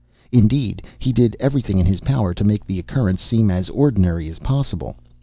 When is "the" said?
2.65-2.79